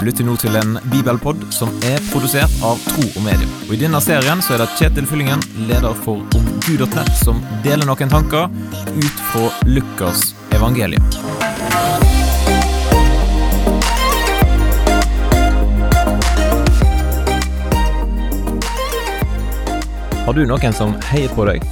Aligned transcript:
Du 0.00 0.06
lytter 0.06 0.24
nå 0.24 0.32
til 0.40 0.54
en 0.56 0.78
bibelpod 0.88 1.42
som 1.52 1.68
er 1.84 1.98
produsert 2.08 2.52
av 2.64 2.78
Tro 2.86 3.02
og 3.04 3.20
Medium. 3.20 3.50
Og 3.66 3.74
I 3.76 3.80
denne 3.82 3.98
serien 4.00 4.40
så 4.40 4.54
er 4.54 4.62
det 4.62 4.70
Kjetil 4.78 5.04
Fyllingen, 5.04 5.42
leder 5.68 5.92
for 6.06 6.22
omgud.nett, 6.38 7.10
som 7.20 7.42
deler 7.60 7.84
noen 7.84 8.08
tanker 8.08 8.48
ut 8.96 9.20
fra 9.28 9.50
Lukas 9.68 10.30
evangelium. 10.56 11.04
Har 20.24 20.32
du 20.32 20.46
noen 20.48 20.80
som 20.80 20.96
heier 21.10 21.28
på 21.36 21.44
deg? 21.50 21.68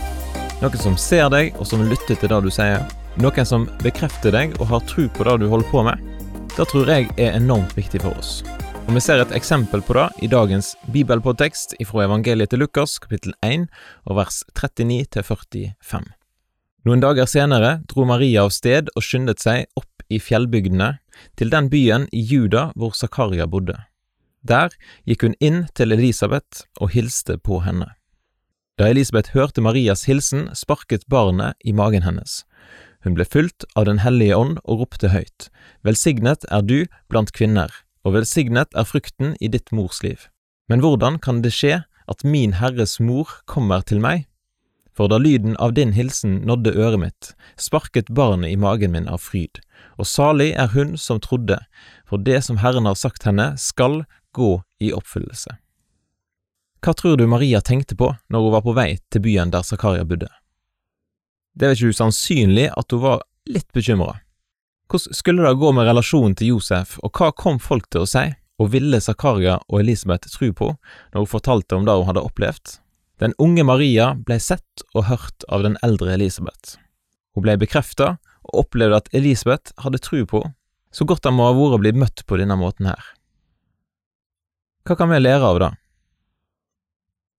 Noen 0.60 0.78
som 0.84 1.00
ser 1.00 1.32
deg, 1.32 1.56
og 1.56 1.64
som 1.72 1.88
lytter 1.88 2.12
til 2.12 2.28
det 2.28 2.44
du 2.44 2.52
sier? 2.52 2.84
Noen 3.16 3.48
som 3.48 3.64
bekrefter 3.80 4.36
deg 4.36 4.52
og 4.60 4.68
har 4.74 4.84
tro 4.84 5.08
på 5.16 5.24
det 5.24 5.40
du 5.40 5.48
holder 5.48 5.72
på 5.72 5.88
med? 5.88 6.17
Det 6.58 6.64
tror 6.72 6.88
jeg 6.90 7.04
er 7.22 7.36
enormt 7.38 7.76
viktig 7.78 8.00
for 8.02 8.18
oss. 8.18 8.40
Og 8.88 8.96
Vi 8.96 9.00
ser 9.04 9.20
et 9.22 9.34
eksempel 9.36 9.78
på 9.78 9.94
det 9.94 10.08
i 10.26 10.28
dagens 10.32 10.72
bibelpodtekst 10.90 11.76
fra 11.86 12.02
evangeliet 12.02 12.50
til 12.50 12.58
Lukas, 12.58 12.96
kapittel 12.98 13.30
1, 13.46 13.68
og 14.10 14.16
vers 14.18 14.40
39-45. 14.58 16.02
Noen 16.82 17.04
dager 17.04 17.30
senere 17.30 17.76
dro 17.86 18.08
Maria 18.10 18.42
av 18.42 18.50
sted 18.50 18.90
og 18.96 19.06
skyndet 19.06 19.38
seg 19.38 19.68
opp 19.78 20.02
i 20.10 20.18
fjellbygdene, 20.18 20.96
til 21.38 21.54
den 21.54 21.70
byen 21.70 22.08
i 22.10 22.24
Juda 22.26 22.72
hvor 22.74 22.90
Zakaria 22.90 23.46
bodde. 23.46 23.78
Der 24.42 24.74
gikk 25.06 25.28
hun 25.28 25.38
inn 25.38 25.68
til 25.78 25.94
Elisabeth 25.94 26.66
og 26.82 26.90
hilste 26.90 27.38
på 27.38 27.62
henne. 27.62 27.92
Da 28.78 28.90
Elisabeth 28.90 29.30
hørte 29.30 29.62
Marias 29.62 30.08
hilsen, 30.10 30.48
sparket 30.58 31.06
barnet 31.06 31.54
i 31.62 31.70
magen 31.70 32.02
hennes. 32.02 32.42
Hun 33.04 33.14
ble 33.14 33.24
fylt 33.24 33.64
av 33.78 33.86
Den 33.86 34.00
hellige 34.02 34.36
ånd 34.36 34.58
og 34.64 34.82
ropte 34.82 35.12
høyt, 35.12 35.50
Velsignet 35.86 36.44
er 36.50 36.64
du 36.66 36.86
blant 37.08 37.30
kvinner, 37.32 37.70
og 38.04 38.16
velsignet 38.16 38.74
er 38.74 38.88
frukten 38.88 39.36
i 39.40 39.50
ditt 39.52 39.70
mors 39.72 40.02
liv. 40.02 40.26
Men 40.68 40.82
hvordan 40.82 41.18
kan 41.22 41.42
det 41.44 41.54
skje 41.54 41.84
at 42.08 42.24
min 42.24 42.56
Herres 42.58 42.98
mor 43.00 43.30
kommer 43.46 43.84
til 43.86 44.02
meg? 44.02 44.26
For 44.98 45.06
da 45.06 45.20
lyden 45.22 45.54
av 45.62 45.76
din 45.76 45.92
hilsen 45.94 46.40
nådde 46.48 46.74
øret 46.74 46.98
mitt, 46.98 47.30
sparket 47.54 48.10
barnet 48.10 48.50
i 48.50 48.58
magen 48.58 48.96
min 48.96 49.06
av 49.06 49.22
fryd, 49.22 49.60
og 49.94 50.10
salig 50.10 50.50
er 50.58 50.72
hun 50.74 50.96
som 50.98 51.20
trodde, 51.22 51.60
for 52.08 52.18
det 52.18 52.42
som 52.44 52.58
Herren 52.58 52.88
har 52.90 52.98
sagt 52.98 53.28
henne, 53.28 53.52
skal 53.54 54.02
gå 54.34 54.56
i 54.82 54.90
oppfyllelse. 54.92 55.54
Hva 56.82 56.94
tror 56.94 57.16
du 57.18 57.26
Maria 57.30 57.60
tenkte 57.62 57.96
på 57.98 58.10
når 58.30 58.42
hun 58.42 58.54
var 58.54 58.66
på 58.66 58.74
vei 58.74 58.90
til 59.10 59.22
byen 59.22 59.54
der 59.54 59.66
Zakaria 59.66 60.04
bodde? 60.06 60.30
Det 61.58 61.66
er 61.66 61.74
ikke 61.74 61.90
usannsynlig 61.90 62.68
at 62.70 62.94
hun 62.94 63.02
var 63.02 63.22
litt 63.50 63.66
bekymra. 63.74 64.20
Hvordan 64.88 65.16
skulle 65.16 65.44
det 65.44 65.58
gå 65.60 65.72
med 65.74 65.88
relasjonen 65.88 66.36
til 66.38 66.54
Josef, 66.54 66.94
og 67.02 67.18
hva 67.18 67.32
kom 67.34 67.58
folk 67.60 67.88
til 67.90 68.04
å 68.04 68.08
si, 68.08 68.28
og 68.58 68.70
ville 68.72 69.00
Zakaria 69.02 69.58
og 69.66 69.80
Elisabeth 69.82 70.30
tro 70.32 70.52
på 70.54 70.68
når 70.70 71.18
hun 71.18 71.30
fortalte 71.30 71.76
om 71.76 71.84
det 71.86 71.96
hun 71.98 72.06
hadde 72.08 72.24
opplevd? 72.24 72.78
Den 73.18 73.34
unge 73.42 73.64
Maria 73.66 74.12
ble 74.14 74.38
sett 74.38 74.86
og 74.94 75.08
hørt 75.10 75.46
av 75.50 75.66
den 75.66 75.74
eldre 75.82 76.14
Elisabeth. 76.14 76.78
Hun 77.34 77.44
ble 77.44 77.58
bekrefta 77.58 78.14
og 78.46 78.62
opplevde 78.62 79.02
at 79.02 79.10
Elisabeth 79.14 79.74
hadde 79.82 80.00
tro 80.02 80.22
på 80.30 80.44
så 80.94 81.04
godt 81.04 81.26
det 81.26 81.34
må 81.34 81.44
ha 81.44 81.56
vært 81.56 81.76
å 81.76 81.82
bli 81.82 81.92
møtt 82.00 82.24
på 82.26 82.38
denne 82.40 82.56
måten 82.56 82.88
her. 82.88 83.02
Hva 84.88 84.96
kan 84.96 85.10
vi 85.12 85.18
lære 85.20 85.44
av 85.44 85.58
det? 85.60 85.72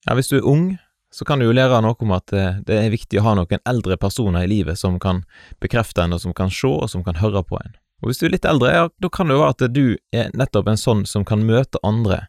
Ja, 0.05 0.15
hvis 0.15 0.29
du 0.29 0.37
er 0.37 0.47
ung, 0.47 0.67
så 1.11 1.25
kan 1.25 1.39
du 1.41 1.47
jo 1.47 1.53
lære 1.55 1.81
noe 1.81 1.97
om 2.05 2.11
at 2.13 2.33
eh, 2.33 2.59
det 2.65 2.75
er 2.77 2.93
viktig 2.93 3.19
å 3.19 3.25
ha 3.25 3.35
noen 3.39 3.63
eldre 3.67 3.97
personer 3.97 4.45
i 4.45 4.51
livet 4.51 4.77
som 4.77 4.99
kan 5.01 5.23
bekrefte 5.61 6.03
en, 6.03 6.13
og 6.13 6.21
som 6.21 6.35
kan 6.37 6.53
se, 6.53 6.69
og 6.69 6.89
som 6.91 7.03
kan 7.05 7.17
høre 7.21 7.41
på 7.43 7.57
en. 7.57 7.77
Og 7.99 8.11
hvis 8.11 8.21
du 8.21 8.27
er 8.29 8.35
litt 8.37 8.47
eldre, 8.47 8.71
ja, 8.71 8.85
da 9.01 9.09
kan 9.11 9.27
det 9.27 9.35
jo 9.35 9.41
være 9.43 9.55
at 9.57 9.73
du 9.75 9.85
er 10.15 10.29
nettopp 10.37 10.69
en 10.71 10.79
sånn 10.79 11.03
som 11.09 11.25
kan 11.27 11.43
møte 11.45 11.81
andre 11.83 12.27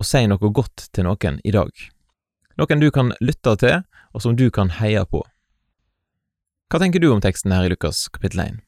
og 0.00 0.08
si 0.08 0.24
noe 0.26 0.50
godt 0.50 0.88
til 0.96 1.06
noen 1.06 1.38
i 1.46 1.52
dag. 1.54 1.70
Noen 2.58 2.82
du 2.82 2.90
kan 2.94 3.12
lytte 3.22 3.54
til, 3.60 3.84
og 4.14 4.22
som 4.22 4.34
du 4.38 4.48
kan 4.54 4.72
heie 4.80 5.04
på. 5.06 5.22
Hva 6.70 6.80
tenker 6.82 7.02
du 7.02 7.10
om 7.12 7.22
teksten 7.22 7.52
her 7.54 7.66
i 7.66 7.70
Lukas 7.70 8.06
kapittel 8.10 8.42
1? 8.42 8.58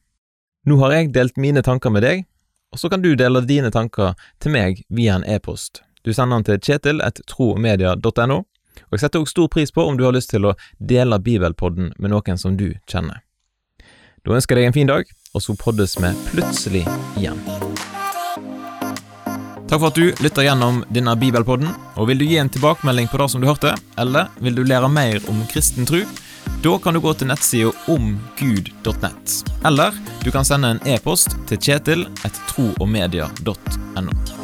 Nå 0.67 0.77
har 0.81 0.93
jeg 0.95 1.13
delt 1.15 1.39
mine 1.39 1.63
tanker 1.63 1.91
med 1.91 2.03
deg, 2.03 2.25
og 2.71 2.79
så 2.79 2.91
kan 2.91 3.03
du 3.03 3.13
dele 3.15 3.43
dine 3.47 3.71
tanker 3.71 4.15
til 4.43 4.53
meg 4.55 4.83
via 4.87 5.15
en 5.17 5.27
e-post. 5.27 5.81
Du 6.03 6.13
sender 6.15 6.39
den 6.39 6.47
til 6.47 6.59
kjetil.tromedia.no, 6.63 8.41
og 8.87 8.97
jeg 8.97 9.05
setter 9.05 9.23
også 9.23 9.35
stor 9.35 9.47
pris 9.53 9.73
på 9.73 9.85
om 9.85 9.97
du 9.97 10.05
har 10.07 10.15
lyst 10.15 10.31
til 10.33 10.45
å 10.49 10.55
dele 10.79 11.19
bibelpodden 11.19 11.93
med 11.97 12.13
noen 12.13 12.41
som 12.41 12.57
du 12.59 12.69
kjenner. 12.89 13.23
Da 14.25 14.35
ønsker 14.35 14.57
jeg 14.57 14.67
deg 14.67 14.71
en 14.71 14.75
fin 14.75 14.89
dag, 14.89 15.09
og 15.33 15.43
så 15.43 15.55
poddes 15.55 15.95
vi 16.01 16.11
plutselig 16.31 16.83
igjen. 17.19 17.39
Takk 19.67 19.81
for 19.81 19.89
at 19.89 19.99
du 19.99 20.23
lytter 20.23 20.45
gjennom 20.47 20.79
denne 20.95 21.15
bibelpodden, 21.19 21.67
og 21.99 22.07
vil 22.07 22.21
du 22.21 22.25
gi 22.27 22.37
en 22.39 22.51
tilbakemelding 22.51 23.09
på 23.11 23.19
det 23.19 23.27
som 23.33 23.43
du 23.43 23.49
hørte, 23.49 23.73
eller 23.99 24.31
vil 24.39 24.55
du 24.55 24.63
lære 24.63 24.87
mer 24.91 25.19
om 25.31 25.43
kristen 25.51 25.87
tro, 25.87 26.05
da 26.63 26.77
kan 26.79 26.95
du 26.95 27.01
gå 27.03 27.13
til 27.19 27.27
nettsida 27.27 27.73
omgud.nett, 27.91 29.37
eller 29.67 29.99
du 30.23 30.31
kan 30.31 30.47
sende 30.47 30.75
en 30.75 30.83
e-post 30.87 31.35
til 31.51 31.59
kjetil 31.59 32.07
etter 32.23 32.41
troogmedia.no. 32.53 34.36